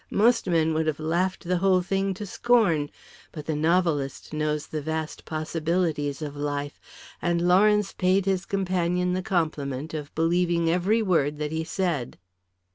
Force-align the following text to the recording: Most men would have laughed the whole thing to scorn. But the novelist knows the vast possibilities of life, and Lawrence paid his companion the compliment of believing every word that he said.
Most 0.09 0.47
men 0.47 0.73
would 0.73 0.87
have 0.87 0.99
laughed 0.99 1.43
the 1.43 1.59
whole 1.59 1.83
thing 1.83 2.15
to 2.15 2.25
scorn. 2.25 2.89
But 3.31 3.45
the 3.45 3.55
novelist 3.55 4.33
knows 4.33 4.65
the 4.65 4.81
vast 4.81 5.25
possibilities 5.25 6.23
of 6.23 6.35
life, 6.35 6.81
and 7.21 7.39
Lawrence 7.47 7.93
paid 7.93 8.25
his 8.25 8.47
companion 8.47 9.13
the 9.13 9.21
compliment 9.21 9.93
of 9.93 10.15
believing 10.15 10.71
every 10.71 11.03
word 11.03 11.37
that 11.37 11.51
he 11.51 11.63
said. 11.63 12.17